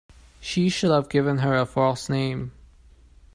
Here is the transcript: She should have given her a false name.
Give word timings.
She 0.39 0.69
should 0.69 0.89
have 0.89 1.09
given 1.09 1.37
her 1.37 1.55
a 1.55 1.63
false 1.63 2.09
name. 2.09 2.53